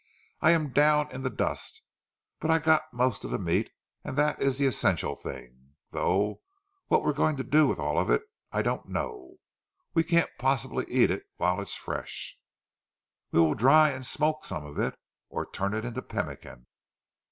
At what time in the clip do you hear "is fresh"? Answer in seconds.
11.69-12.39